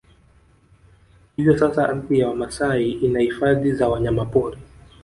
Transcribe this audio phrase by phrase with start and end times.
[1.35, 4.57] Hivyo sasa ardhi ya Wamasai ina Hifadhi za Wanyamapori